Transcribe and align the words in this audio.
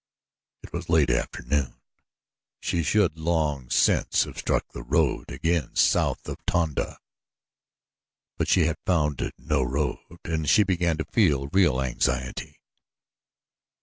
It 0.63 0.73
was 0.73 0.89
late 0.89 1.11
afternoon 1.11 1.75
she 2.59 2.81
should 2.81 3.19
long 3.19 3.69
since 3.69 4.23
have 4.23 4.39
struck 4.39 4.67
the 4.71 4.81
road 4.81 5.29
again 5.31 5.75
south 5.75 6.27
of 6.27 6.43
Tonda; 6.47 6.97
but 8.35 8.47
she 8.47 8.61
had 8.65 8.77
found 8.83 9.31
no 9.37 9.61
road 9.61 9.99
and 10.25 10.41
now 10.41 10.47
she 10.47 10.63
began 10.63 10.97
to 10.97 11.05
feel 11.05 11.49
real 11.49 11.79
anxiety. 11.83 12.57